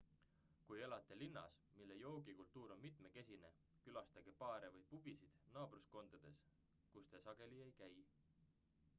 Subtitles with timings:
[0.67, 3.51] kui elate linnas mille joogikultuur on mitmekesine
[3.87, 6.39] külastage baare või pubisid naabruskondades
[6.95, 7.93] kus te sageli ei käi